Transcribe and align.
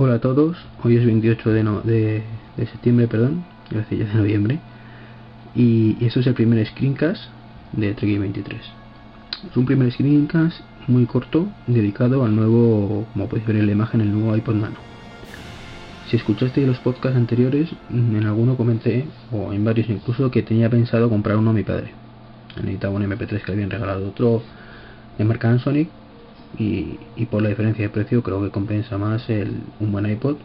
Hola 0.00 0.14
a 0.14 0.20
todos, 0.20 0.56
hoy 0.84 0.96
es 0.96 1.04
28 1.04 1.50
de, 1.50 1.64
no, 1.64 1.80
de, 1.80 2.22
de 2.56 2.66
septiembre, 2.68 3.08
perdón, 3.08 3.44
de 3.68 4.04
noviembre, 4.14 4.60
y 5.56 5.96
esto 6.00 6.20
es 6.20 6.28
el 6.28 6.34
primer 6.34 6.64
screencast 6.68 7.24
de 7.72 7.94
Trek 7.94 8.20
23. 8.20 8.60
Es 9.50 9.56
un 9.56 9.66
primer 9.66 9.90
screencast 9.90 10.60
muy 10.86 11.04
corto 11.06 11.48
dedicado 11.66 12.24
al 12.24 12.36
nuevo, 12.36 13.08
como 13.12 13.28
podéis 13.28 13.48
ver 13.48 13.56
en 13.56 13.66
la 13.66 13.72
imagen, 13.72 14.00
el 14.00 14.12
nuevo 14.12 14.36
iPod 14.36 14.54
Nano. 14.54 14.76
Si 16.08 16.14
escuchasteis 16.16 16.64
los 16.64 16.78
podcasts 16.78 17.16
anteriores, 17.16 17.68
en 17.90 18.24
alguno 18.24 18.56
comenté, 18.56 19.04
o 19.32 19.52
en 19.52 19.64
varios 19.64 19.90
incluso, 19.90 20.30
que 20.30 20.44
tenía 20.44 20.70
pensado 20.70 21.10
comprar 21.10 21.38
uno 21.38 21.50
a 21.50 21.54
mi 21.54 21.64
padre. 21.64 21.92
Necesitaba 22.54 22.94
un 22.94 23.02
MP3 23.02 23.40
que 23.40 23.46
le 23.48 23.52
habían 23.54 23.70
regalado 23.70 24.06
otro 24.10 24.44
de 25.18 25.24
marca 25.24 25.58
Sonic 25.58 25.88
y, 26.56 26.98
por 27.26 27.42
la 27.42 27.50
diferencia 27.50 27.84
de 27.84 27.90
precio 27.90 28.22
creo 28.22 28.42
que 28.42 28.50
compensa 28.50 28.96
más 28.96 29.28
el, 29.28 29.60
un 29.80 29.92
buen 29.92 30.06
iPod 30.06 30.36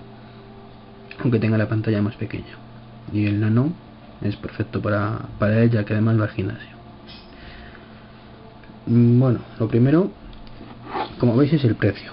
aunque 1.20 1.40
tenga 1.40 1.58
la 1.58 1.70
pantalla 1.70 2.02
más 2.02 2.16
pequeña. 2.16 2.58
Y 3.14 3.28
el 3.28 3.40
nano 3.40 3.72
es 4.22 4.36
perfecto 4.36 4.82
para, 4.82 5.20
para 5.40 5.62
él 5.62 5.70
ya 5.70 5.86
que 5.86 5.94
además 5.94 6.20
va 6.20 6.24
al 6.24 6.32
gimnasio. 6.32 6.76
Mm, 8.88 9.20
bueno 9.20 9.40
lo 9.60 9.68
primero 9.68 10.12
como 11.20 11.38
veis 11.38 11.54
es 11.54 11.64
el 11.64 11.76
precio. 11.76 12.12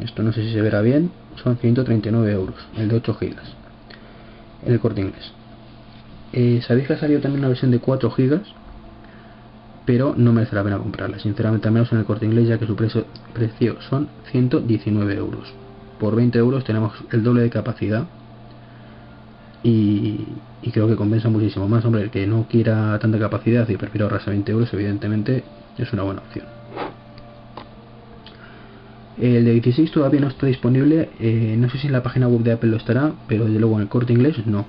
Esto 0.00 0.22
no 0.22 0.32
sé 0.32 0.42
si 0.42 0.52
se 0.52 0.60
verá 0.60 0.80
bien 0.80 1.10
son 1.42 1.58
139 1.58 2.32
euros 2.32 2.56
el 2.76 2.88
de 2.88 2.96
8 2.96 3.14
gigas 3.14 3.52
en 4.64 4.72
el 4.72 4.80
corte 4.80 5.00
inglés. 5.00 5.32
Eh, 6.32 6.62
sabéis 6.66 6.86
que 6.86 6.94
ha 6.94 6.98
salido 6.98 7.20
también 7.20 7.40
una 7.40 7.48
versión 7.48 7.70
de 7.70 7.80
4 7.80 8.10
gigas 8.10 8.42
pero 9.84 10.14
no 10.16 10.32
merece 10.32 10.56
la 10.56 10.64
pena 10.64 10.78
comprarla, 10.78 11.18
sinceramente, 11.18 11.68
al 11.68 11.74
menos 11.74 11.92
en 11.92 11.98
el 11.98 12.04
corte 12.04 12.24
inglés, 12.24 12.48
ya 12.48 12.58
que 12.58 12.66
su 12.66 12.74
precio, 12.74 13.04
precio 13.32 13.76
son 13.82 14.08
119 14.30 15.14
euros. 15.14 15.52
Por 15.98 16.16
20 16.16 16.38
euros 16.38 16.64
tenemos 16.64 16.92
el 17.12 17.22
doble 17.22 17.42
de 17.42 17.50
capacidad 17.50 18.06
y, 19.62 20.26
y, 20.62 20.70
creo 20.70 20.86
que 20.88 20.96
compensa 20.96 21.28
muchísimo 21.28 21.68
más. 21.68 21.84
Hombre, 21.84 22.02
el 22.02 22.10
que 22.10 22.26
no 22.26 22.46
quiera 22.48 22.98
tanta 22.98 23.18
capacidad 23.18 23.68
y 23.68 23.76
prefiera 23.76 24.04
ahorrarse 24.06 24.30
20 24.30 24.52
euros, 24.52 24.72
evidentemente 24.72 25.44
es 25.78 25.92
una 25.92 26.02
buena 26.02 26.22
opción. 26.22 26.46
El 29.18 29.44
de 29.44 29.52
16 29.52 29.92
todavía 29.92 30.20
no 30.20 30.28
está 30.28 30.46
disponible, 30.46 31.10
eh, 31.20 31.54
no 31.56 31.70
sé 31.70 31.78
si 31.78 31.86
en 31.86 31.92
la 31.92 32.02
página 32.02 32.26
web 32.26 32.42
de 32.42 32.52
Apple 32.52 32.70
lo 32.70 32.78
estará, 32.78 33.12
pero 33.28 33.44
desde 33.44 33.60
luego 33.60 33.76
en 33.76 33.82
el 33.82 33.88
corte 33.88 34.12
inglés 34.12 34.44
no. 34.46 34.66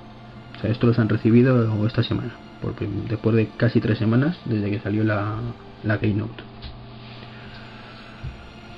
O 0.58 0.62
sea, 0.62 0.70
esto 0.70 0.88
los 0.88 1.00
han 1.00 1.10
recibido 1.10 1.86
esta 1.88 2.04
semana 2.04 2.34
porque 2.62 2.88
después 3.10 3.36
de 3.36 3.48
casi 3.58 3.80
tres 3.80 3.98
semanas 3.98 4.38
desde 4.46 4.70
que 4.70 4.80
salió 4.80 5.04
la, 5.04 5.36
la 5.84 6.00
Keynote. 6.00 6.44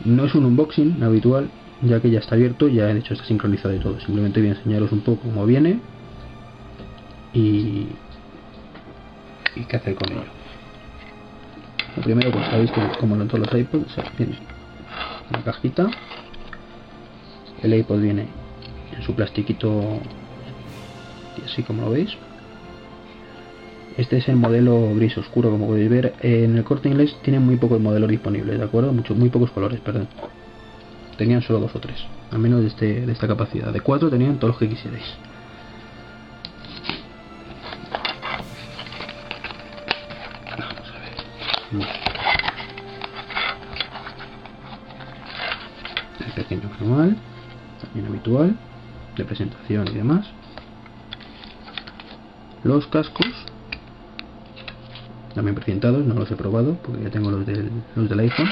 No 0.06 0.26
es 0.26 0.36
un 0.36 0.46
unboxing 0.46 1.02
habitual, 1.04 1.50
ya 1.82 2.00
que 2.00 2.10
ya 2.10 2.20
está 2.20 2.36
abierto, 2.36 2.68
ya 2.68 2.86
de 2.86 3.00
hecho 3.00 3.14
está 3.14 3.26
sincronizado 3.26 3.74
y 3.76 3.80
todo. 3.80 4.00
Simplemente 4.00 4.40
voy 4.40 4.50
a 4.50 4.54
enseñaros 4.54 4.92
un 4.92 5.02
poco 5.02 5.24
cómo 5.24 5.46
viene 5.46 5.80
y, 7.34 7.88
y 9.56 9.66
qué 9.68 9.78
hacer 9.78 9.96
con 9.96 10.12
ello. 10.12 10.38
Lo 11.96 12.04
primero, 12.04 12.32
pues 12.32 12.46
sabéis 12.46 12.72
que 12.72 12.82
como 13.00 13.16
en 13.16 13.28
todos 13.28 13.48
los 13.48 13.60
iPods, 13.60 13.96
tiene 14.18 14.38
una 15.30 15.44
cajita. 15.44 15.90
El 17.64 17.74
iPod 17.74 18.00
viene 18.00 18.28
en 18.96 19.02
su 19.02 19.16
plastiquito, 19.16 20.00
así 21.44 21.64
como 21.64 21.84
lo 21.84 21.92
veis. 21.92 22.16
Este 23.98 24.18
es 24.18 24.28
el 24.30 24.36
modelo 24.36 24.94
gris 24.94 25.18
oscuro, 25.18 25.50
como 25.50 25.66
podéis 25.66 25.90
ver. 25.90 26.14
En 26.22 26.56
el 26.56 26.64
corte 26.64 26.88
inglés 26.88 27.18
tienen 27.24 27.44
muy 27.44 27.56
pocos 27.56 27.82
modelos 27.82 28.08
disponibles, 28.08 28.60
¿de 28.60 28.64
acuerdo? 28.64 28.94
Mucho, 28.94 29.16
muy 29.16 29.30
pocos 29.30 29.50
colores, 29.50 29.80
perdón. 29.80 30.08
Tenían 31.18 31.42
solo 31.42 31.62
dos 31.62 31.76
o 31.76 31.80
tres, 31.80 31.98
al 32.32 32.38
menos 32.38 32.62
de, 32.62 32.68
este, 32.68 33.06
de 33.08 33.12
esta 33.12 33.28
capacidad. 33.28 33.74
De 33.74 33.82
cuatro 33.82 34.12
tenían 34.12 34.38
todos 34.38 34.54
los 34.54 34.60
que 34.60 34.70
quisierais. 34.70 35.16
Vamos 40.60 40.90
a 40.92 41.00
ver. 41.00 41.88
El 46.24 46.34
pequeño 46.34 46.70
manual, 46.80 47.18
también 47.82 48.06
habitual, 48.06 48.56
de 49.16 49.26
presentación 49.26 49.88
y 49.88 49.96
demás. 49.96 50.28
Los 52.64 52.86
cascos 52.88 53.34
también 55.38 55.54
presentados, 55.54 56.04
no 56.04 56.16
los 56.16 56.32
he 56.32 56.36
probado 56.36 56.80
porque 56.84 57.04
ya 57.04 57.12
tengo 57.12 57.30
los 57.30 57.46
del, 57.46 57.70
los 57.96 58.10
del 58.10 58.20
iPhone. 58.22 58.50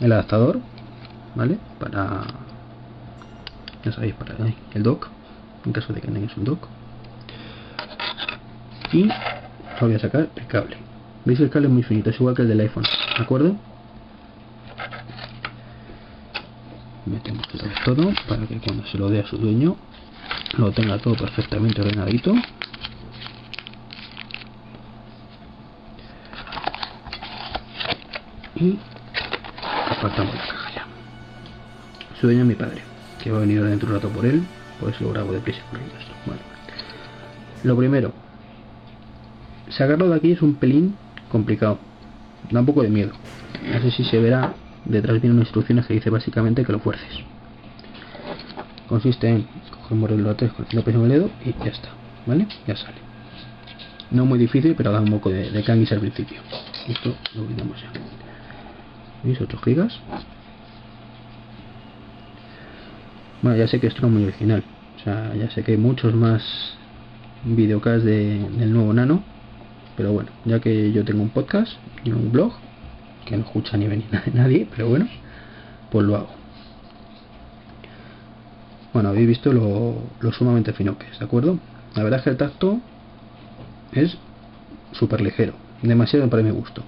El 0.00 0.10
adaptador, 0.12 0.60
¿vale? 1.34 1.58
Para, 1.78 2.22
ya 3.84 3.92
sabéis, 3.92 4.14
para 4.14 4.34
el 4.72 4.82
dock, 4.82 5.08
en 5.66 5.72
caso 5.72 5.92
de 5.92 6.00
que 6.00 6.06
tengáis 6.06 6.34
un 6.38 6.44
dock. 6.44 6.66
Y 8.94 9.10
voy 9.78 9.94
a 9.94 9.98
sacar 9.98 10.30
el 10.36 10.46
cable. 10.46 10.78
¿Veis 11.26 11.38
el 11.38 11.50
cable 11.50 11.68
es 11.68 11.74
muy 11.74 11.82
finito? 11.82 12.08
Es 12.08 12.16
igual 12.16 12.34
que 12.34 12.40
el 12.40 12.48
del 12.48 12.60
iPhone, 12.60 12.84
¿de 13.18 13.22
acuerdo? 13.22 13.56
Metemos 17.04 17.46
todo 17.84 18.10
para 18.26 18.46
que 18.46 18.56
cuando 18.56 18.86
se 18.86 18.96
lo 18.96 19.10
dé 19.10 19.20
a 19.20 19.26
su 19.26 19.36
dueño 19.36 19.76
lo 20.56 20.72
tenga 20.72 20.96
todo 20.96 21.14
perfectamente 21.14 21.82
ordenadito 21.82 22.34
y 28.64 28.78
apartamos 29.90 30.34
la 30.34 30.40
caja 30.40 30.70
ya. 30.74 30.86
Su 32.20 32.26
dueño 32.26 32.44
mi 32.44 32.54
padre, 32.54 32.82
que 33.22 33.30
va 33.30 33.38
a 33.38 33.40
venir 33.40 33.62
dentro 33.62 33.88
de 33.88 33.94
un 33.94 34.00
rato 34.00 34.14
por 34.14 34.24
él, 34.26 34.42
pues 34.80 35.00
lo 35.00 35.10
grabo 35.10 35.32
de 35.32 35.40
prisa 35.40 35.60
corriendo 35.70 35.96
esto. 35.98 36.12
Bueno. 36.26 36.40
Lo 37.62 37.76
primero, 37.76 38.12
sacarlo 39.68 40.08
de 40.08 40.16
aquí 40.16 40.32
es 40.32 40.42
un 40.42 40.54
pelín 40.54 40.96
complicado, 41.30 41.78
da 42.50 42.60
un 42.60 42.66
poco 42.66 42.82
de 42.82 42.90
miedo. 42.90 43.12
No 43.72 43.80
sé 43.80 43.90
si 43.90 44.04
se 44.04 44.18
verá, 44.18 44.54
detrás 44.84 45.20
vienen 45.20 45.36
unas 45.36 45.48
instrucciones 45.48 45.86
que 45.86 45.94
dice 45.94 46.10
básicamente 46.10 46.64
que 46.64 46.72
lo 46.72 46.80
fuerces. 46.80 47.20
Consiste 48.88 49.28
en 49.28 49.46
coger 49.88 50.12
el 50.12 50.22
lote 50.22 50.48
con 50.48 50.66
el 50.70 51.08
dedo 51.08 51.30
y 51.44 51.52
ya 51.64 51.70
está, 51.70 51.88
¿vale? 52.26 52.46
Ya 52.66 52.76
sale. 52.76 52.98
No 54.10 54.26
muy 54.26 54.38
difícil, 54.38 54.74
pero 54.76 54.92
da 54.92 55.00
un 55.00 55.10
poco 55.10 55.30
de, 55.30 55.50
de 55.50 55.72
al 55.72 56.00
principio. 56.00 56.40
Esto 56.86 57.14
lo 57.34 57.42
olvidamos 57.42 57.80
ya. 57.80 58.23
¿Veis? 59.24 59.40
8 59.40 59.58
gigas. 59.58 59.98
Bueno, 63.42 63.58
ya 63.58 63.68
sé 63.68 63.80
que 63.80 63.86
esto 63.86 64.02
no 64.02 64.08
es 64.08 64.14
muy 64.14 64.24
original. 64.24 64.62
O 64.96 65.04
sea, 65.04 65.34
ya 65.34 65.50
sé 65.50 65.62
que 65.62 65.72
hay 65.72 65.78
muchos 65.78 66.14
más 66.14 66.42
videocasts 67.44 68.04
de, 68.04 68.48
del 68.50 68.72
nuevo 68.72 68.92
Nano. 68.92 69.22
Pero 69.96 70.12
bueno, 70.12 70.30
ya 70.44 70.60
que 70.60 70.92
yo 70.92 71.04
tengo 71.04 71.22
un 71.22 71.30
podcast 71.30 71.72
y 72.04 72.10
un 72.10 72.32
blog, 72.32 72.52
que 73.24 73.36
no 73.36 73.44
escucha 73.44 73.76
ni 73.76 73.86
venir 73.86 74.06
nadie, 74.34 74.66
pero 74.70 74.88
bueno, 74.88 75.08
pues 75.90 76.06
lo 76.06 76.16
hago. 76.16 76.30
Bueno, 78.92 79.08
habéis 79.08 79.26
visto 79.26 79.52
lo, 79.52 79.96
lo 80.20 80.32
sumamente 80.32 80.72
fino 80.72 80.98
que 80.98 81.06
es, 81.08 81.18
¿de 81.18 81.24
acuerdo? 81.24 81.58
La 81.94 82.02
verdad 82.02 82.20
es 82.20 82.24
que 82.24 82.30
el 82.30 82.36
tacto 82.36 82.80
es 83.92 84.16
súper 84.92 85.20
ligero, 85.20 85.54
demasiado 85.82 86.28
para 86.28 86.42
mi 86.42 86.50
gusto. 86.50 86.82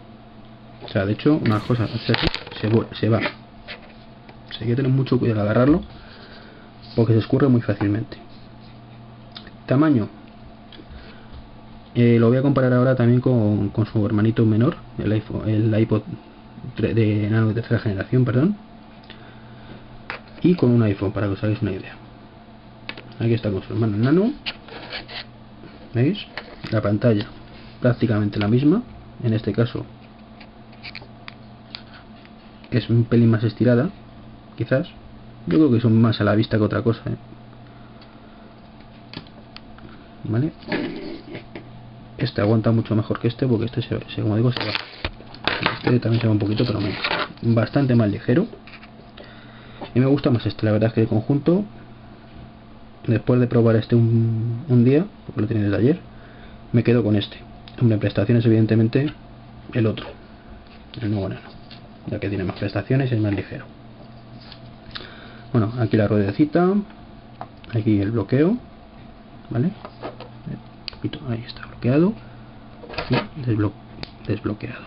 O 0.86 0.88
sea, 0.88 1.04
de 1.04 1.12
hecho, 1.12 1.40
una 1.44 1.60
cosa, 1.60 1.86
se, 1.88 2.14
se 2.94 3.08
va. 3.08 3.20
Hay 4.60 4.66
que 4.66 4.76
tener 4.76 4.90
mucho 4.90 5.18
cuidado 5.18 5.42
al 5.42 5.48
agarrarlo 5.48 5.82
porque 6.94 7.12
se 7.12 7.18
escurre 7.18 7.48
muy 7.48 7.60
fácilmente. 7.60 8.16
Tamaño. 9.66 10.08
Eh, 11.94 12.18
lo 12.18 12.28
voy 12.28 12.38
a 12.38 12.42
comparar 12.42 12.72
ahora 12.72 12.94
también 12.94 13.20
con, 13.20 13.70
con, 13.70 13.86
su 13.86 14.04
hermanito 14.04 14.44
menor, 14.44 14.76
el, 14.98 15.12
iPhone, 15.12 15.48
el 15.48 15.78
iPod 15.78 16.02
de 16.76 17.28
nano 17.30 17.48
de 17.48 17.54
tercera 17.54 17.80
generación, 17.80 18.24
perdón. 18.24 18.56
Y 20.42 20.54
con 20.54 20.70
un 20.70 20.82
iPhone, 20.82 21.12
para 21.12 21.26
que 21.26 21.32
os 21.34 21.42
hagáis 21.42 21.60
una 21.62 21.72
idea. 21.72 21.94
Aquí 23.18 23.34
está 23.34 23.50
con 23.50 23.62
su 23.62 23.72
hermano 23.72 23.96
nano. 23.96 24.32
¿Veis? 25.94 26.18
La 26.70 26.82
pantalla 26.82 27.26
prácticamente 27.80 28.38
la 28.38 28.48
misma. 28.48 28.82
En 29.22 29.32
este 29.32 29.52
caso 29.52 29.84
es 32.70 32.88
un 32.90 33.04
pelín 33.04 33.30
más 33.30 33.44
estirada, 33.44 33.90
quizás. 34.56 34.88
Yo 35.46 35.58
creo 35.58 35.70
que 35.70 35.80
son 35.80 36.00
más 36.00 36.20
a 36.20 36.24
la 36.24 36.34
vista 36.34 36.56
que 36.56 36.64
otra 36.64 36.82
cosa. 36.82 37.02
¿eh? 37.06 37.16
¿Vale? 40.24 40.52
Este 42.18 42.40
aguanta 42.40 42.72
mucho 42.72 42.96
mejor 42.96 43.20
que 43.20 43.28
este 43.28 43.46
porque 43.46 43.66
este, 43.66 43.82
se, 43.82 44.22
como 44.22 44.36
digo, 44.36 44.52
se 44.52 44.58
va. 44.58 44.72
Este 45.84 46.00
también 46.00 46.20
se 46.20 46.26
va 46.26 46.32
un 46.32 46.38
poquito, 46.38 46.64
pero. 46.66 46.80
Bastante 47.42 47.94
más 47.94 48.10
ligero. 48.10 48.46
Y 49.94 50.00
me 50.00 50.06
gusta 50.06 50.30
más 50.30 50.44
este, 50.44 50.66
la 50.66 50.72
verdad 50.72 50.88
es 50.88 50.94
que 50.94 51.00
el 51.02 51.08
conjunto, 51.08 51.64
después 53.06 53.40
de 53.40 53.46
probar 53.46 53.76
este 53.76 53.94
un, 53.94 54.64
un 54.68 54.84
día, 54.84 55.06
porque 55.26 55.40
lo 55.42 55.46
tenía 55.46 55.64
desde 55.64 55.76
ayer, 55.76 56.00
me 56.72 56.82
quedo 56.82 57.04
con 57.04 57.16
este. 57.16 57.38
Hombre, 57.80 57.98
prestaciones 57.98 58.44
evidentemente 58.44 59.12
el 59.72 59.86
otro, 59.86 60.06
el 61.00 61.10
nuevo 61.10 61.28
nano 61.28 61.55
ya 62.06 62.18
que 62.20 62.28
tiene 62.28 62.44
más 62.44 62.56
prestaciones 62.58 63.10
y 63.10 63.14
es 63.14 63.20
más 63.20 63.34
ligero. 63.34 63.64
bueno 65.52 65.72
aquí 65.78 65.96
la 65.96 66.08
ruedecita 66.08 66.74
aquí 67.72 68.00
el 68.00 68.10
bloqueo 68.12 68.56
vale 69.50 69.70
ahí 71.28 71.44
está 71.46 71.66
bloqueado 71.66 72.14
y 73.10 73.42
desbloqueado. 74.26 74.86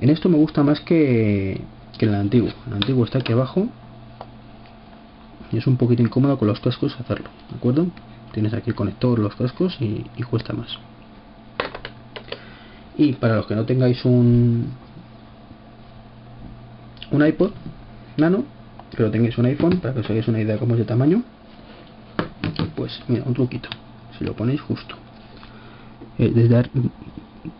En 0.00 0.10
esto 0.10 0.28
me 0.28 0.36
gusta 0.36 0.64
más 0.64 0.80
que, 0.80 1.60
que 1.98 2.06
en 2.06 2.14
el 2.14 2.20
antiguo 2.20 2.50
el 2.66 2.74
antiguo 2.74 3.04
está 3.04 3.18
aquí 3.18 3.32
abajo 3.32 3.68
y 5.52 5.58
es 5.58 5.66
un 5.66 5.76
poquito 5.76 6.02
incómodo 6.02 6.38
con 6.38 6.48
los 6.48 6.60
cascos 6.60 6.98
hacerlo 6.98 7.28
de 7.50 7.56
acuerdo 7.56 7.86
tienes 8.32 8.54
aquí 8.54 8.70
el 8.70 8.76
conector 8.76 9.18
los 9.18 9.36
cascos 9.36 9.76
y, 9.80 10.04
y 10.16 10.22
cuesta 10.24 10.52
más. 10.52 10.78
Y 12.96 13.12
para 13.14 13.36
los 13.36 13.46
que 13.46 13.54
no 13.54 13.64
tengáis 13.64 14.04
un 14.04 14.72
un 17.10 17.26
iPod 17.26 17.52
nano 18.16 18.44
pero 18.96 19.10
tengáis 19.10 19.36
un 19.38 19.46
iPhone 19.46 19.78
para 19.78 19.94
que 19.94 20.00
os 20.00 20.10
hagáis 20.10 20.28
una 20.28 20.40
idea 20.40 20.58
cómo 20.58 20.74
es 20.74 20.78
de 20.78 20.84
tamaño. 20.84 21.22
Pues 22.76 23.02
mira 23.08 23.24
un 23.26 23.34
truquito. 23.34 23.68
Si 24.18 24.24
lo 24.24 24.34
ponéis 24.34 24.60
justo. 24.60 24.94
Eh, 26.18 26.30
desde 26.34 26.70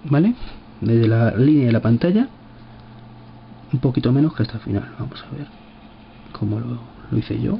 vale 0.05 0.35
desde 0.81 1.09
la 1.09 1.33
línea 1.37 1.67
de 1.67 1.73
la 1.73 1.81
pantalla 1.81 2.29
un 3.73 3.81
poquito 3.81 4.13
menos 4.13 4.35
que 4.35 4.43
hasta 4.43 4.55
el 4.55 4.61
final. 4.61 4.95
Vamos 4.99 5.23
a 5.23 5.37
ver 5.37 5.47
cómo 6.33 6.61
lo, 6.61 6.79
hice 7.17 7.41
yo. 7.41 7.59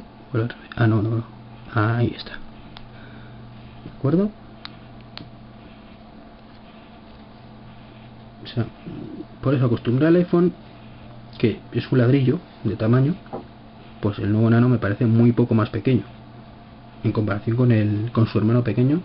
Ah 0.75 0.87
no, 0.87 1.01
no 1.01 1.09
no. 1.09 1.23
Ahí 1.73 2.13
está. 2.15 2.31
De 2.31 3.91
acuerdo 3.97 4.29
o 8.43 8.47
sea 8.47 8.65
por 9.41 9.55
eso 9.55 9.65
acostumbré 9.65 10.07
al 10.07 10.15
iPhone 10.17 10.53
que 11.37 11.59
es 11.71 11.91
un 11.91 11.99
ladrillo 11.99 12.39
de 12.63 12.75
tamaño 12.75 13.15
pues 14.05 14.19
el 14.19 14.31
nuevo 14.31 14.49
nano 14.51 14.69
me 14.69 14.77
parece 14.77 15.07
muy 15.07 15.31
poco 15.31 15.55
más 15.55 15.69
pequeño. 15.69 16.03
En 17.03 17.11
comparación 17.11 17.57
con 17.57 17.71
el 17.71 18.11
con 18.11 18.27
su 18.27 18.37
hermano 18.37 18.63
pequeño 18.63 19.01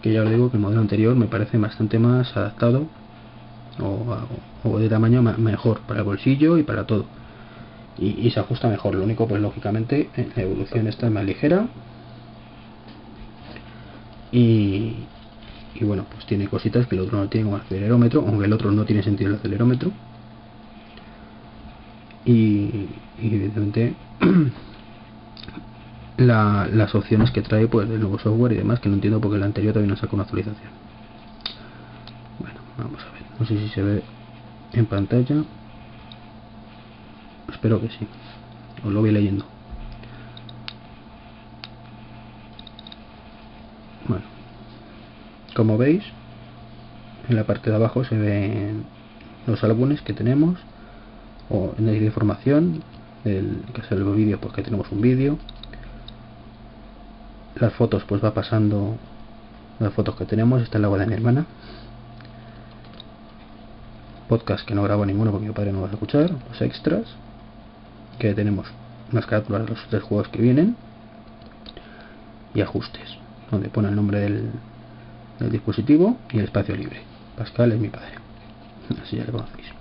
que 0.00 0.12
ya 0.12 0.22
os 0.22 0.30
digo 0.30 0.50
que 0.50 0.56
el 0.56 0.62
modelo 0.62 0.80
anterior 0.80 1.14
me 1.14 1.26
parece 1.26 1.58
bastante 1.58 1.98
más 1.98 2.34
adaptado 2.34 2.86
o, 3.78 4.78
de 4.78 4.88
tamaño 4.88 5.20
mejor 5.20 5.80
para 5.80 6.00
el 6.00 6.06
bolsillo 6.06 6.56
y 6.56 6.62
para 6.62 6.86
todo. 6.86 7.04
Y, 7.98 8.30
se 8.30 8.40
ajusta 8.40 8.68
mejor. 8.68 8.94
Lo 8.94 9.04
único 9.04 9.28
pues 9.28 9.42
lógicamente 9.42 10.08
la 10.34 10.42
evolución 10.42 10.86
está 10.86 11.10
más 11.10 11.24
ligera. 11.24 11.66
Y, 14.32 14.94
y 15.74 15.84
bueno 15.84 16.06
pues 16.10 16.24
tiene 16.26 16.48
cositas 16.48 16.86
que 16.86 16.96
el 16.96 17.02
otro 17.02 17.18
no 17.18 17.28
tiene 17.28 17.44
como 17.44 17.56
el 17.56 17.62
acelerómetro 17.62 18.24
aunque 18.26 18.46
el 18.46 18.52
otro 18.52 18.72
no 18.72 18.84
tiene 18.84 19.02
sentido 19.02 19.30
el 19.30 19.36
acelerómetro 19.36 19.92
y, 22.26 22.88
evidentemente 23.18 23.94
las 26.18 26.94
opciones 26.94 27.30
que 27.30 27.40
trae 27.40 27.68
pues 27.68 27.88
el 27.88 28.00
nuevo 28.00 28.18
software 28.18 28.52
y 28.52 28.56
demás 28.56 28.80
que 28.80 28.88
no 28.88 28.96
entiendo 28.96 29.20
porque 29.20 29.36
el 29.36 29.44
anterior 29.44 29.72
todavía 29.72 29.94
no 29.94 29.98
sacó 29.98 30.16
una 30.16 30.24
actualización. 30.24 30.70
Bueno 32.38 32.58
vamos 32.76 33.00
a 33.02 33.12
ver. 33.12 33.22
No 33.38 33.46
sé 33.46 33.56
si 33.58 33.68
se 33.68 33.82
ve 33.82 34.02
en 34.72 34.86
pantalla. 34.86 35.44
Espero 37.52 37.80
que 37.80 37.88
sí. 37.88 38.06
Os 38.84 38.92
lo 38.92 39.00
voy 39.00 39.12
leyendo. 39.12 39.44
Bueno 44.08 44.24
como 45.56 45.78
veis 45.78 46.04
en 47.30 47.36
la 47.36 47.44
parte 47.44 47.70
de 47.70 47.76
abajo 47.76 48.04
se 48.04 48.16
ven 48.16 48.84
los 49.46 49.64
álbumes 49.64 50.02
que 50.02 50.12
tenemos 50.12 50.58
o 51.50 51.74
en 51.78 51.86
la 51.86 51.92
información 51.92 52.82
el 53.24 53.62
que 53.74 53.80
es 53.80 53.92
el 53.92 54.04
vídeo 54.04 54.40
porque 54.40 54.62
tenemos 54.62 54.90
un 54.92 55.00
vídeo. 55.00 55.38
Las 57.56 57.72
fotos 57.72 58.04
pues 58.04 58.22
va 58.22 58.34
pasando 58.34 58.96
las 59.78 59.92
fotos 59.92 60.16
que 60.16 60.24
tenemos. 60.24 60.62
Esta 60.62 60.78
es 60.78 60.82
la 60.82 60.86
agua 60.86 60.98
de 60.98 61.06
mi 61.06 61.14
hermana. 61.14 61.46
Podcast 64.28 64.66
que 64.66 64.74
no 64.74 64.82
grabo 64.82 65.06
ninguno 65.06 65.30
porque 65.30 65.46
mi 65.46 65.52
padre 65.52 65.72
no 65.72 65.82
va 65.82 65.88
a 65.88 65.92
escuchar 65.92 66.30
los 66.48 66.60
extras 66.60 67.04
que 68.18 68.34
tenemos 68.34 68.66
unas 69.12 69.26
carátulas 69.26 69.62
de 69.62 69.68
los 69.68 69.86
tres 69.88 70.02
juegos 70.02 70.28
que 70.28 70.42
vienen 70.42 70.76
y 72.54 72.60
ajustes 72.60 73.08
donde 73.50 73.68
pone 73.68 73.88
el 73.88 73.94
nombre 73.94 74.18
del, 74.18 74.50
del 75.38 75.52
dispositivo 75.52 76.16
y 76.32 76.38
el 76.38 76.44
espacio 76.44 76.74
libre. 76.74 77.02
Pascal 77.36 77.72
es 77.72 77.78
mi 77.78 77.88
padre. 77.88 78.14
Así 79.02 79.16
ya 79.16 79.24
lo 79.24 79.32
conocéis 79.32 79.75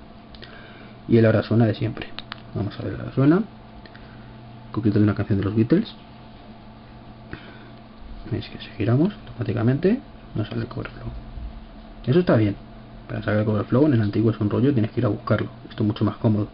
y 1.07 1.18
el 1.18 1.25
ahora 1.25 1.44
suena 1.44 1.66
de 1.66 1.75
siempre. 1.75 2.07
Vamos 2.54 2.78
a 2.80 2.84
ver 2.84 2.98
la 2.98 3.12
suena. 3.12 3.44
Concreto 4.72 5.00
de 5.00 5.04
una 5.04 5.16
canción 5.16 5.40
de 5.40 5.46
los 5.46 5.56
Beatles. 5.56 5.94
Veis 8.31 8.48
que 8.50 8.57
si 8.57 8.69
giramos 8.78 9.13
automáticamente 9.13 10.00
nos 10.34 10.48
sale 10.48 10.62
el 10.62 10.68
cover 10.68 10.90
flow. 10.90 11.10
Eso 12.06 12.19
está 12.19 12.36
bien. 12.36 12.56
Para 13.07 13.19
sacar 13.19 13.38
el 13.38 13.46
cover 13.46 13.66
flow 13.66 13.86
en 13.86 13.94
el 13.94 14.02
antiguo 14.02 14.31
es 14.31 14.40
un 14.40 14.50
rollo 14.50 14.74
tienes 14.74 14.92
que 14.92 15.02
ir 15.02 15.06
a 15.06 15.10
buscarlo. 15.10 15.50
Esto 15.69 15.84
es 15.84 15.88
mucho 15.88 16.06
más 16.06 16.18
cómodo. 16.18 16.48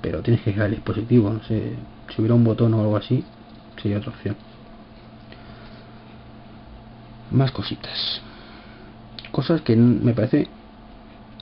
Pero 0.00 0.22
tienes 0.22 0.42
que 0.42 0.52
girar 0.52 0.68
el 0.68 0.76
dispositivo 0.76 1.30
no 1.30 1.42
sé 1.42 1.74
si 2.08 2.20
hubiera 2.20 2.34
un 2.34 2.44
botón 2.44 2.72
o 2.74 2.80
algo 2.80 2.96
así 2.96 3.24
sería 3.82 3.98
otra 3.98 4.10
opción. 4.10 4.36
Más 7.30 7.50
cositas. 7.52 8.22
Cosas 9.30 9.60
que 9.62 9.76
me 9.76 10.12
parece 10.14 10.48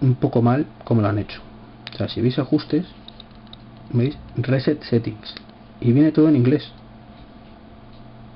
un 0.01 0.15
poco 0.15 0.43
mal 0.43 0.67
como 0.85 1.01
lo 1.03 1.09
han 1.09 1.19
hecho 1.19 1.41
o 1.99 2.01
sea, 2.01 2.09
si 2.09 2.21
veis 2.21 2.39
ajustes, 2.39 2.87
veis 3.93 4.17
reset 4.37 4.81
settings 4.85 5.35
y 5.81 5.93
viene 5.93 6.13
todo 6.13 6.29
en 6.29 6.37
inglés. 6.37 6.71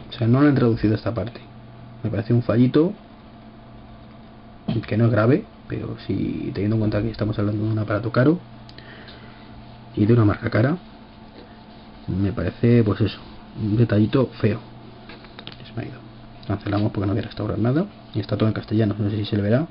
O 0.09 0.13
sea, 0.19 0.27
no 0.27 0.43
lo 0.43 0.49
han 0.49 0.57
traducido 0.57 0.97
esta 0.97 1.15
parte. 1.15 1.41
Me 2.03 2.11
parece 2.11 2.35
un 2.35 2.43
fallito 2.43 2.93
que 4.89 4.97
no 4.97 5.05
es 5.05 5.13
grave, 5.13 5.45
pero 5.69 5.97
si 6.09 6.51
teniendo 6.53 6.75
en 6.75 6.81
cuenta 6.81 7.03
que 7.03 7.13
estamos 7.13 7.39
hablando 7.39 7.65
de 7.65 7.71
un 7.71 7.79
aparato 7.79 8.11
caro 8.11 8.41
y 9.95 10.07
de 10.07 10.13
una 10.13 10.25
marca 10.25 10.51
cara, 10.51 10.79
me 12.09 12.33
parece 12.33 12.83
pues 12.83 13.01
eso, 13.01 13.21
un 13.63 13.77
detallito 13.77 14.27
feo. 14.41 14.59
Se. 15.73 15.89
Cancelamos 16.49 16.91
porque 16.91 17.07
no 17.07 17.13
voy 17.13 17.23
a 17.23 17.27
restaurar 17.27 17.61
nada 17.61 17.87
y 18.13 18.19
está 18.19 18.37
todo 18.37 18.49
en 18.49 18.55
castellano, 18.55 18.97
no 18.99 19.09
sé 19.09 19.19
si 19.19 19.25
se 19.25 19.37
le 19.37 19.43
verá. 19.43 19.69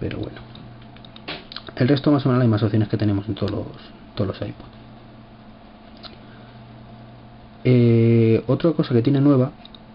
Pero 0.00 0.16
bueno. 0.16 0.53
El 1.76 1.88
resto 1.88 2.12
más 2.12 2.24
o 2.24 2.28
menos 2.28 2.38
las 2.38 2.46
mismas 2.46 2.62
opciones 2.62 2.88
que 2.88 2.96
tenemos 2.96 3.28
en 3.28 3.34
todos 3.34 3.50
los, 3.50 3.66
todos 4.14 4.28
los 4.28 4.36
iPods. 4.36 4.74
Eh, 7.64 8.44
otra 8.46 8.72
cosa 8.72 8.94
que 8.94 9.02
tiene 9.02 9.20
nueva, 9.20 9.52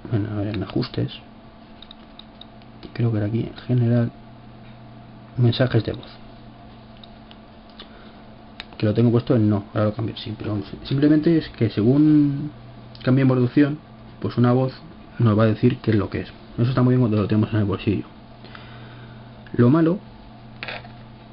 bueno, 0.09 0.29
a 0.31 0.35
ver, 0.35 0.55
en 0.55 0.63
ajustes, 0.63 1.11
creo 2.93 3.11
que 3.11 3.17
era 3.17 3.27
aquí 3.27 3.41
en 3.41 3.55
general, 3.67 4.11
mensajes 5.37 5.83
de 5.83 5.93
voz. 5.93 6.07
Que 8.77 8.85
lo 8.85 8.93
tengo 8.93 9.11
puesto 9.11 9.35
en 9.35 9.49
no, 9.49 9.65
ahora 9.73 9.85
lo 9.85 9.93
cambio 9.93 10.17
sí, 10.17 10.33
pero 10.37 10.57
simplemente 10.83 11.37
es 11.37 11.47
que 11.49 11.69
según 11.69 12.51
cambiemos 13.03 13.37
de 13.37 13.43
opción, 13.43 13.77
pues 14.19 14.37
una 14.37 14.51
voz 14.51 14.73
nos 15.19 15.37
va 15.37 15.43
a 15.43 15.47
decir 15.47 15.77
qué 15.77 15.91
es 15.91 15.97
lo 15.97 16.09
que 16.09 16.21
es. 16.21 16.29
Eso 16.57 16.69
está 16.69 16.81
muy 16.81 16.93
bien 16.93 17.01
cuando 17.01 17.17
lo 17.17 17.27
tenemos 17.27 17.53
en 17.53 17.59
el 17.59 17.65
bolsillo. 17.65 18.05
Lo 19.53 19.69
malo 19.69 19.99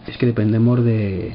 es 0.07 0.17
que 0.19 0.27
dependemos 0.27 0.85
de... 0.85 1.33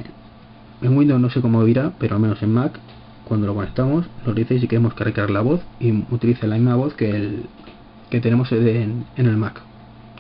En 0.82 0.98
Windows 0.98 1.22
no 1.22 1.30
sé 1.30 1.42
cómo 1.42 1.66
irá, 1.68 1.94
pero 2.00 2.16
al 2.16 2.22
menos 2.22 2.42
en 2.42 2.54
Mac, 2.54 2.80
cuando 3.26 3.48
lo 3.48 3.54
conectamos, 3.54 4.08
nos 4.26 4.36
dice 4.36 4.60
si 4.60 4.68
queremos 4.68 4.94
cargar 4.94 5.30
la 5.30 5.42
voz 5.42 5.62
y 5.80 5.92
utiliza 6.10 6.48
la 6.48 6.56
misma 6.56 6.76
voz 6.76 6.96
que, 6.96 7.10
el, 7.12 7.44
que 8.10 8.20
tenemos 8.20 8.52
en, 8.52 9.06
el 9.16 9.38
Mac. 9.38 9.62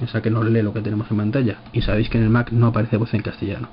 O 0.02 0.08
sea 0.08 0.22
que 0.22 0.30
nos 0.30 0.46
lee 0.46 0.62
lo 0.62 0.74
que 0.74 0.82
tenemos 0.82 1.10
en 1.10 1.18
pantalla. 1.18 1.58
Y 1.74 1.82
sabéis 1.82 2.10
que 2.10 2.18
en 2.18 2.26
el 2.26 2.30
Mac 2.30 2.52
no 2.52 2.68
aparece 2.68 2.98
voz 2.98 3.14
en 3.14 3.22
castellano. 3.22 3.70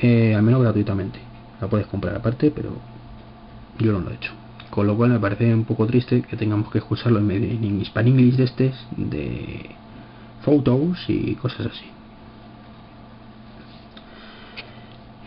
Eh, 0.00 0.34
al 0.34 0.42
menos 0.42 0.62
gratuitamente. 0.62 1.20
La 1.60 1.68
puedes 1.68 1.86
comprar 1.86 2.16
aparte, 2.16 2.50
pero 2.50 2.70
yo 3.78 3.92
no 3.92 4.00
lo 4.00 4.10
he 4.10 4.14
hecho. 4.14 4.32
Con 4.70 4.88
lo 4.88 4.96
cual 4.96 5.10
me 5.10 5.20
parece 5.20 5.54
un 5.54 5.64
poco 5.64 5.86
triste 5.86 6.22
que 6.22 6.36
tengamos 6.36 6.70
que 6.70 6.78
escucharlo 6.78 7.20
en, 7.20 7.30
en 7.30 8.36
de 8.36 8.44
estos, 8.44 8.86
de 8.96 9.70
Photos 10.44 10.98
y 11.08 11.36
cosas 11.36 11.68
así. 11.68 11.93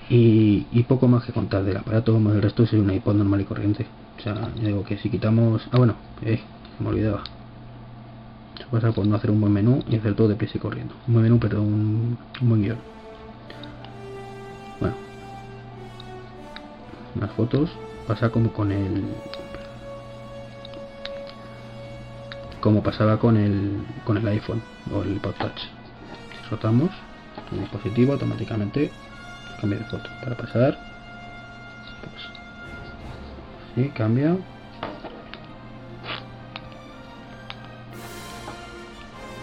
Y, 0.09 0.83
poco 0.87 1.07
más 1.07 1.25
que 1.25 1.33
contar 1.33 1.63
del 1.63 1.77
aparato 1.77 2.13
como 2.13 2.31
el 2.31 2.41
resto 2.41 2.63
es 2.63 2.73
un 2.73 2.91
iPod 2.91 3.15
normal 3.15 3.41
y 3.41 3.45
corriente. 3.45 3.85
O 4.17 4.21
sea 4.21 4.49
digo 4.55 4.83
que 4.83 4.97
si 4.97 5.09
quitamos 5.09 5.67
ah 5.71 5.77
bueno 5.77 5.95
eh, 6.23 6.39
me 6.79 6.89
olvidaba. 6.89 7.23
Se 8.57 8.65
pasa 8.65 8.91
por 8.91 9.05
no 9.05 9.15
hacer 9.15 9.31
un 9.31 9.41
buen 9.41 9.53
menú 9.53 9.83
y 9.89 9.97
hacer 9.97 10.15
todo 10.15 10.27
de 10.27 10.33
deprisa 10.33 10.57
y 10.57 10.61
corriendo. 10.61 10.95
Un 11.07 11.13
buen 11.13 11.23
menú 11.23 11.39
pero 11.39 11.61
un, 11.61 12.17
buen 12.41 12.61
guion. 12.61 12.77
Bueno. 14.79 14.95
Las 17.19 17.31
fotos 17.31 17.69
pasa 18.07 18.29
como 18.29 18.53
con 18.53 18.71
el 18.71 19.03
como 22.61 22.81
pasaba 22.81 23.19
con 23.19 23.37
el 23.37 23.83
con 24.05 24.17
el 24.17 24.27
iPhone 24.29 24.61
o 24.93 25.03
el 25.03 25.15
iPod 25.17 25.33
Touch. 25.33 25.59
Si 25.59 26.49
rotamos 26.49 26.91
el 27.51 27.59
dispositivo 27.59 28.13
automáticamente 28.13 28.91
cambio 29.59 29.79
de 29.79 29.85
foto 29.85 30.09
para 30.23 30.35
pasar 30.35 30.77
pues, 32.01 32.23
sí, 33.75 33.91
cambia. 33.95 34.35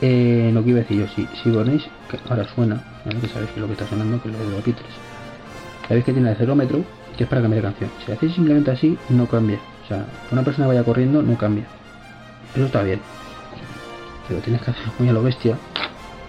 Eh, 0.00 0.50
lo 0.52 0.62
que 0.62 0.70
iba 0.70 0.80
a 0.80 0.82
decir 0.82 0.98
yo, 0.98 1.08
si, 1.08 1.26
si 1.42 1.50
ponéis, 1.50 1.84
ahora 2.28 2.44
suena, 2.54 2.82
que 3.04 3.28
sabéis 3.28 3.50
que 3.52 3.60
lo 3.60 3.66
que 3.66 3.72
está 3.72 3.86
sonando, 3.86 4.20
que 4.20 4.28
es 4.28 4.34
lo 4.34 4.44
de 4.44 4.50
los 4.50 4.64
Beatles. 4.64 4.92
Sabéis 5.88 6.04
que 6.04 6.12
tiene 6.12 6.30
el 6.30 6.36
cerómetro, 6.36 6.84
que 7.16 7.24
es 7.24 7.30
para 7.30 7.42
cambiar 7.42 7.62
de 7.62 7.68
canción. 7.68 7.90
Si 8.04 8.12
hacéis 8.12 8.34
simplemente 8.34 8.70
así, 8.70 8.98
no 9.08 9.26
cambia. 9.26 9.58
O 9.84 9.88
sea, 9.88 10.04
una 10.30 10.42
persona 10.42 10.66
vaya 10.66 10.84
corriendo, 10.84 11.22
no 11.22 11.38
cambia. 11.38 11.64
Eso 12.54 12.66
está 12.66 12.82
bien. 12.82 13.00
Pero 14.28 14.40
tienes 14.40 14.62
que 14.62 14.70
hacerlo 14.70 14.92
muy 14.98 15.08
a 15.08 15.12
lo 15.12 15.22
bestia, 15.22 15.56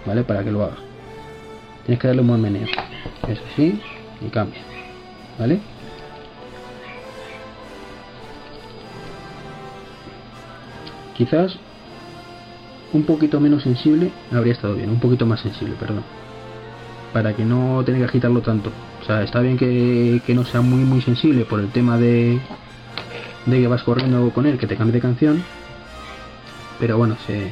¿vale? 0.05 0.23
Para 0.23 0.43
que 0.43 0.51
lo 0.51 0.63
haga. 0.63 0.75
Tienes 1.85 1.99
que 1.99 2.07
darle 2.07 2.21
un 2.21 2.27
buen 2.27 2.41
meneo. 2.41 2.67
Es 3.27 3.39
así 3.51 3.79
y 4.21 4.29
cambia. 4.29 4.61
¿Vale? 5.39 5.59
Quizás 11.15 11.57
un 12.93 13.03
poquito 13.03 13.39
menos 13.39 13.63
sensible 13.63 14.11
habría 14.31 14.53
estado 14.53 14.75
bien, 14.75 14.89
un 14.89 14.99
poquito 14.99 15.25
más 15.25 15.39
sensible, 15.41 15.75
perdón. 15.79 16.03
Para 17.13 17.33
que 17.33 17.45
no 17.45 17.83
tenga 17.85 17.99
que 17.99 18.05
agitarlo 18.05 18.41
tanto. 18.41 18.71
O 19.01 19.05
sea, 19.05 19.23
está 19.23 19.39
bien 19.39 19.57
que, 19.57 20.21
que 20.25 20.33
no 20.33 20.45
sea 20.45 20.61
muy 20.61 20.83
muy 20.83 21.01
sensible 21.01 21.45
por 21.45 21.59
el 21.59 21.69
tema 21.69 21.97
de, 21.97 22.39
de 23.45 23.61
que 23.61 23.67
vas 23.67 23.83
corriendo 23.83 24.29
con 24.31 24.45
él, 24.45 24.57
que 24.57 24.67
te 24.67 24.75
cambie 24.75 24.93
de 24.93 25.01
canción. 25.01 25.43
Pero 26.79 26.97
bueno, 26.97 27.15
se, 27.25 27.49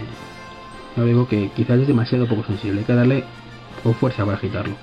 no 0.95 1.05
digo 1.05 1.27
que 1.27 1.49
quizás 1.55 1.79
es 1.79 1.87
demasiado 1.87 2.27
poco 2.27 2.43
sensible, 2.43 2.79
hay 2.79 2.85
que 2.85 2.93
darle 2.93 3.23
con 3.81 3.93
fuerza 3.95 4.25
para 4.25 4.37
agitarlo. 4.37 4.75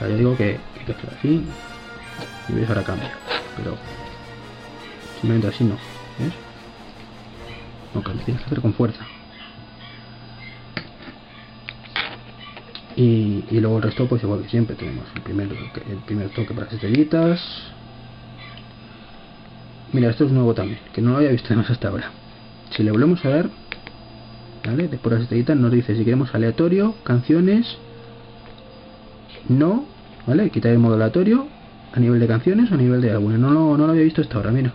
Yo 0.00 0.16
digo 0.16 0.36
que, 0.36 0.58
que 0.84 0.92
esto 0.92 1.08
así 1.18 1.44
y 2.48 2.52
ves 2.52 2.68
ahora 2.68 2.82
cambia. 2.82 3.12
Pero 3.56 3.76
simplemente 5.14 5.48
así 5.48 5.64
no. 5.64 5.74
¿Ves? 6.18 6.32
No 7.94 8.02
cambia, 8.02 8.24
tienes 8.24 8.42
que 8.42 8.46
hacer 8.46 8.60
con 8.60 8.74
fuerza. 8.74 9.04
Y, 12.96 13.44
y, 13.50 13.60
luego 13.60 13.76
el 13.76 13.82
resto 13.82 14.08
pues 14.08 14.22
igual 14.22 14.42
que 14.42 14.48
siempre 14.48 14.74
tenemos 14.74 15.04
el 15.14 15.20
primer, 15.20 15.48
el 15.52 15.98
primer 16.06 16.30
toque 16.30 16.54
para 16.54 16.64
las 16.64 16.72
estrellitas 16.72 17.42
mira 19.92 20.08
esto 20.08 20.24
es 20.24 20.32
nuevo 20.32 20.54
también 20.54 20.78
que 20.94 21.02
no 21.02 21.10
lo 21.10 21.18
había 21.18 21.28
visto 21.28 21.48
además 21.48 21.68
hasta 21.68 21.88
ahora 21.88 22.10
si 22.70 22.82
le 22.82 22.90
volvemos 22.92 23.22
a 23.26 23.28
dar 23.28 23.50
¿vale? 24.64 24.88
después 24.88 25.10
de 25.10 25.16
las 25.16 25.22
estrellitas 25.24 25.58
nos 25.58 25.72
dice 25.72 25.94
si 25.94 26.04
queremos 26.06 26.34
aleatorio 26.34 26.94
canciones 27.02 27.76
no 29.48 29.84
¿vale? 30.26 30.50
quitar 30.50 30.72
el 30.72 30.78
modo 30.78 30.94
aleatorio 30.94 31.46
a 31.92 32.00
nivel 32.00 32.20
de 32.20 32.26
canciones 32.26 32.70
o 32.70 32.74
a 32.74 32.78
nivel 32.78 33.00
de 33.00 33.10
álbumes 33.10 33.38
no 33.38 33.50
lo, 33.50 33.76
no 33.76 33.86
lo 33.86 33.92
había 33.92 34.04
visto 34.04 34.22
hasta 34.22 34.36
ahora 34.36 34.50
mira 34.50 34.72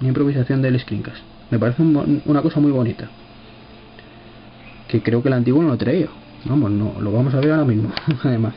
mi 0.00 0.08
improvisación 0.08 0.62
del 0.62 0.78
screencast 0.80 1.22
me 1.50 1.58
parece 1.58 1.82
un, 1.82 2.22
una 2.24 2.42
cosa 2.42 2.60
muy 2.60 2.72
bonita 2.72 3.08
que 4.88 5.02
creo 5.02 5.22
que 5.22 5.28
el 5.28 5.34
antiguo 5.34 5.62
no 5.62 5.68
lo 5.68 5.76
traía 5.76 6.08
Vamos, 6.44 6.70
no, 6.70 7.00
lo 7.00 7.10
vamos 7.10 7.32
a 7.34 7.40
ver 7.40 7.52
ahora 7.52 7.64
mismo, 7.64 7.90
además. 8.22 8.54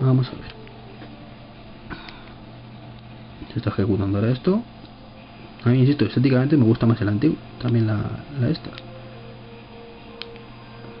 Vamos 0.00 0.28
a 0.28 0.32
ver. 0.32 0.54
Se 3.52 3.58
está 3.58 3.70
ejecutando 3.70 4.18
ahora 4.18 4.30
esto. 4.30 4.62
A 5.64 5.70
mí, 5.70 5.80
insisto, 5.80 6.04
estéticamente 6.04 6.56
me 6.56 6.64
gusta 6.64 6.86
más 6.86 7.00
el 7.00 7.08
antiguo. 7.08 7.36
También 7.60 7.88
la, 7.88 7.98
la 8.40 8.48
esta. 8.50 8.70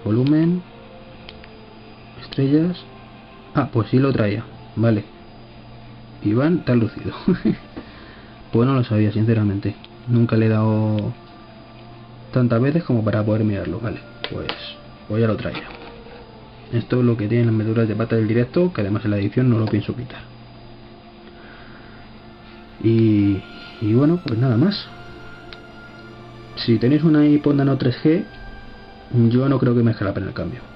Volumen. 0.04 0.60
Estrellas. 2.36 2.76
Ah, 3.54 3.70
pues 3.72 3.88
sí 3.88 3.98
lo 3.98 4.12
traía. 4.12 4.44
Vale. 4.76 5.04
Iván, 6.22 6.58
está 6.58 6.74
lucido. 6.74 7.14
pues 8.52 8.68
no 8.68 8.74
lo 8.74 8.84
sabía, 8.84 9.10
sinceramente. 9.10 9.74
Nunca 10.06 10.36
le 10.36 10.46
he 10.46 10.48
dado 10.50 11.14
tantas 12.34 12.60
veces 12.60 12.84
como 12.84 13.02
para 13.02 13.24
poder 13.24 13.42
mirarlo. 13.42 13.80
Vale, 13.80 14.00
pues 14.30 14.48
pues 15.08 15.22
ya 15.22 15.26
lo 15.28 15.36
traía. 15.36 15.64
Esto 16.72 16.98
es 16.98 17.06
lo 17.06 17.16
que 17.16 17.26
tienen 17.26 17.46
las 17.46 17.54
meduras 17.54 17.88
de 17.88 17.96
pata 17.96 18.16
del 18.16 18.28
directo, 18.28 18.70
que 18.70 18.82
además 18.82 19.06
en 19.06 19.12
la 19.12 19.18
edición 19.18 19.48
no 19.48 19.58
lo 19.58 19.64
pienso 19.64 19.96
quitar. 19.96 20.20
Y, 22.82 23.40
y 23.80 23.94
bueno, 23.94 24.20
pues 24.26 24.38
nada 24.38 24.58
más. 24.58 24.88
Si 26.56 26.78
tenéis 26.78 27.02
una 27.02 27.24
iPod 27.24 27.54
Nano 27.54 27.78
3G, 27.78 28.24
yo 29.30 29.48
no 29.48 29.58
creo 29.58 29.74
que 29.74 29.82
me 29.82 29.94
la 29.94 30.12
pena 30.12 30.26
el 30.26 30.34
cambio. 30.34 30.75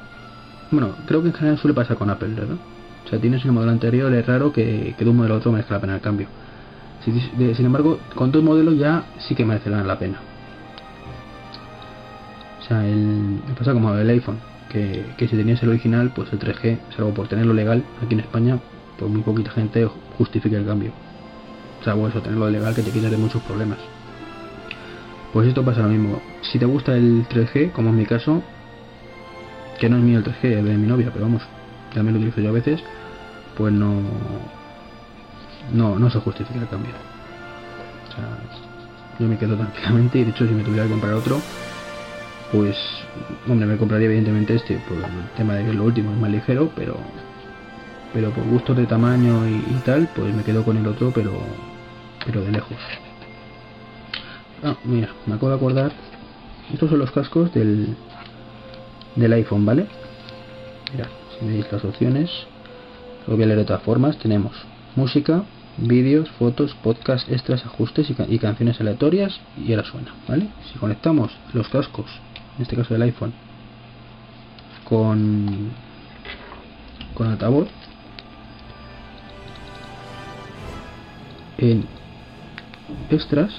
Bueno, 0.71 0.95
creo 1.07 1.23
que 1.23 1.29
en 1.29 1.35
general 1.35 1.59
suele 1.59 1.75
pasar 1.75 1.97
con 1.97 2.11
Apple, 2.11 2.35
¿verdad? 2.35 2.57
O 3.05 3.09
sea, 3.09 3.19
tienes 3.19 3.45
el 3.45 3.53
modelo 3.53 3.73
anterior, 3.73 4.13
es 4.13 4.27
raro 4.27 4.53
que, 4.53 4.95
que 4.97 5.05
de 5.05 5.11
un 5.11 5.17
modelo 5.17 5.35
a 5.35 5.39
otro 5.39 5.53
merezca 5.53 5.75
la 5.75 5.81
pena 5.81 5.95
el 5.97 6.01
cambio. 6.01 6.29
sin 7.05 7.67
embargo, 7.67 7.99
con 8.15 8.31
dos 8.31 8.43
modelos 8.43 8.79
ya 8.79 9.05
sí 9.19 9.35
que 9.35 9.45
merecerán 9.45 9.87
la 9.87 9.99
pena 9.99 10.21
el, 12.79 13.41
pasa 13.59 13.73
como 13.73 13.95
el 13.95 14.09
iPhone, 14.09 14.39
que, 14.69 15.05
si 15.19 15.37
tenías 15.37 15.63
el 15.63 15.71
original, 15.71 16.13
pues 16.15 16.33
el 16.33 16.39
3G, 16.39 16.79
salvo 16.97 17.13
por 17.13 17.29
tenerlo 17.29 17.53
legal 17.53 17.83
aquí 18.05 18.15
en 18.15 18.21
España, 18.21 18.59
pues 18.99 19.11
muy 19.11 19.23
poquita 19.23 19.51
gente 19.51 19.89
justifica 20.17 20.57
el 20.57 20.67
cambio. 20.67 20.93
O 21.81 21.85
sea, 21.85 21.95
eso, 21.95 22.21
tenerlo 22.21 22.49
legal 22.51 22.75
que 22.75 22.83
te 22.83 22.91
quita 22.91 23.11
de 23.11 23.17
muchos 23.17 23.43
problemas. 23.43 23.79
Pues 25.33 25.49
esto 25.49 25.65
pasa 25.65 25.83
lo 25.83 25.89
mismo. 25.89 26.21
Si 26.43 26.59
te 26.59 26.67
gusta 26.67 26.95
el 26.97 27.27
3G, 27.29 27.73
como 27.73 27.91
en 27.91 27.97
mi 27.97 28.07
caso, 28.07 28.43
que 29.81 29.89
no 29.89 29.97
es 29.97 30.03
mío 30.03 30.19
el 30.19 30.25
3G, 30.25 30.45
es 30.45 30.65
de 30.65 30.77
mi 30.77 30.87
novia, 30.87 31.11
pero 31.13 31.25
vamos, 31.25 31.43
también 31.93 32.15
lo 32.15 32.21
utilizo 32.21 32.41
yo 32.41 32.51
a 32.51 32.53
veces, 32.53 32.81
pues 33.57 33.73
no, 33.73 34.03
no, 35.73 35.99
no 35.99 36.11
se 36.11 36.21
justifica 36.21 36.61
el 36.61 36.69
cambio. 36.69 36.93
O 38.09 38.13
sea, 38.13 38.29
yo 39.19 39.27
me 39.27 39.39
quedo 39.39 39.57
tranquilamente 39.57 40.19
y 40.19 40.25
de 40.25 40.31
hecho 40.31 40.47
si 40.47 40.53
me 40.53 40.63
tuviera 40.63 40.85
que 40.85 40.91
comprar 40.91 41.15
otro, 41.15 41.41
pues 42.53 42.77
hombre 43.49 43.67
me 43.67 43.77
compraría 43.77 44.07
evidentemente 44.07 44.55
este 44.55 44.79
por 44.89 44.99
el 44.99 45.05
tema 45.37 45.55
de 45.55 45.65
que 45.65 45.73
lo 45.73 45.85
último 45.85 46.13
es 46.13 46.19
más 46.19 46.31
ligero 46.31 46.71
pero 46.75 46.97
pero 48.13 48.31
por 48.31 48.45
gustos 48.45 48.77
de 48.77 48.87
tamaño 48.87 49.47
y, 49.49 49.61
tal 49.85 50.09
pues 50.17 50.35
me 50.35 50.43
quedo 50.43 50.65
con 50.65 50.77
el 50.77 50.87
otro 50.87 51.13
pero 51.15 51.33
pero 52.25 52.43
de 52.43 52.51
lejos 52.51 52.77
ah 54.65 54.75
mira 54.85 55.11
me 55.27 55.35
acabo 55.35 55.51
de 55.51 55.57
acordar 55.57 55.93
estos 56.73 56.91
son 56.91 56.99
los 56.99 57.11
cascos 57.13 57.53
del 57.53 57.97
del 59.21 59.33
iPhone 59.35 59.65
vale 59.65 59.87
mira 60.93 61.09
si 61.39 61.47
veis 61.47 61.67
las 61.71 61.85
opciones 61.85 62.31
lo 63.27 63.35
voy 63.35 63.45
a 63.45 63.47
leer 63.47 63.61
de 63.61 63.65
todas 63.65 63.83
formas 63.83 64.19
tenemos 64.19 64.53
música 64.97 65.45
vídeos, 65.77 66.29
fotos, 66.33 66.75
podcast, 66.83 67.31
extras, 67.31 67.65
ajustes 67.65 68.11
y, 68.11 68.35
y, 68.35 68.39
canciones 68.39 68.81
aleatorias 68.81 69.41
y 69.57 69.73
ahora 69.73 69.85
suena, 69.85 70.15
¿vale? 70.29 70.49
Si 70.71 70.79
conectamos 70.79 71.33
los 71.55 71.69
cascos 71.69 72.07
en 72.57 72.63
este 72.63 72.77
caso 72.77 72.93
del 72.93 73.03
iPhone, 73.03 73.33
con, 74.85 75.71
con 77.15 77.29
altavoz, 77.29 77.69
en 81.59 81.87
extras, 83.09 83.53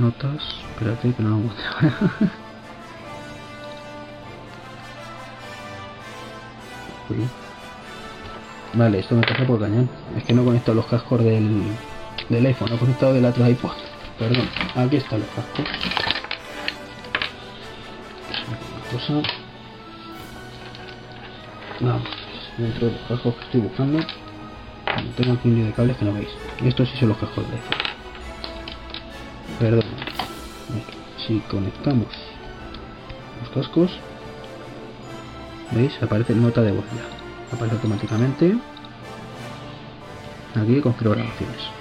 notas, 0.00 0.42
espérate 0.72 1.12
que 1.14 1.22
no 1.22 1.30
lo 1.30 1.36
encuentro 1.36 1.64
Vale, 8.72 9.00
esto 9.00 9.14
me 9.16 9.22
pasa 9.22 9.44
por 9.44 9.60
cañón. 9.60 9.88
Es 10.16 10.24
que 10.24 10.32
no 10.32 10.44
conecto 10.44 10.74
los 10.74 10.86
cascos 10.86 11.22
del, 11.24 11.62
del 12.28 12.46
iPhone, 12.46 12.72
he 12.72 12.78
conectado 12.78 13.14
del 13.14 13.24
otro 13.24 13.44
iPhone. 13.44 13.72
Perdón, 14.18 14.48
aquí 14.76 14.96
está 14.96 15.16
el 15.16 15.24
casco. 15.34 15.64
Cosa. 18.92 19.22
Dentro 22.58 22.86
de 22.86 22.92
los 22.92 23.00
cascos 23.08 23.34
que 23.34 23.44
estoy 23.44 23.60
buscando. 23.60 23.98
Tengo 25.16 25.32
aquí 25.32 25.48
un 25.48 25.54
lío 25.56 25.66
de 25.66 25.72
cables 25.72 25.96
que 25.96 26.04
no 26.04 26.12
veis. 26.12 26.28
Estos 26.62 26.88
sí 26.90 26.96
son 26.98 27.08
los 27.08 27.18
cascos 27.18 27.44
del 27.44 27.54
iPhone. 27.54 27.78
Perdón. 29.58 29.89
Si 31.26 31.40
conectamos 31.50 32.08
los 33.40 33.50
cascos, 33.50 33.90
¿veis? 35.72 35.92
Aparece 36.02 36.34
nota 36.34 36.62
de 36.62 36.72
voz 36.72 36.84
ya. 36.86 37.56
Aparece 37.56 37.76
automáticamente. 37.76 38.56
Aquí 40.54 40.80
con 40.80 40.94
grabaciones 40.98 41.80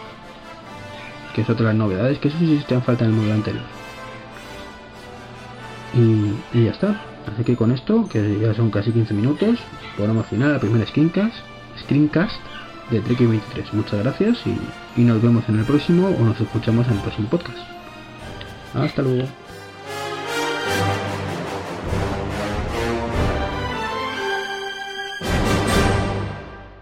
que 1.34 1.42
es 1.42 1.50
otra 1.50 1.68
de 1.68 1.74
las 1.74 1.76
novedades, 1.76 2.20
que 2.20 2.28
eso 2.28 2.38
sí 2.40 2.64
te 2.68 2.80
falta 2.82 3.06
en 3.06 3.12
el 3.12 3.16
modelo 3.16 3.34
anterior. 3.36 3.64
Y, 5.94 6.64
ya 6.64 6.72
está. 6.72 7.02
Así 7.34 7.44
que 7.44 7.56
con 7.56 7.72
esto, 7.72 8.08
que 8.10 8.40
ya 8.40 8.54
son 8.54 8.72
casi 8.72 8.92
15 8.92 9.14
minutos, 9.14 9.60
podemos 9.98 10.26
final 10.28 10.54
la 10.54 10.60
primera 10.60 10.86
screencast, 10.86 11.36
screencast 11.84 12.36
de 12.90 13.02
Trek 13.02 13.20
23. 13.20 13.74
Muchas 13.74 14.00
gracias 14.00 14.40
y, 14.46 14.58
y 15.00 15.04
nos 15.04 15.22
vemos 15.22 15.48
en 15.48 15.60
el 15.60 15.66
próximo 15.66 16.08
o 16.08 16.24
nos 16.24 16.40
escuchamos 16.40 16.88
en 16.88 16.94
el 16.94 17.00
próximo 17.02 17.30
podcast. 17.30 17.79
Hasta 18.74 19.02
luego. 19.02 19.36